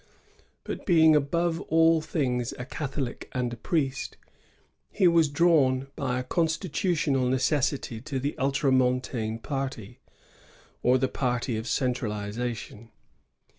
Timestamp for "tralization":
11.93-12.89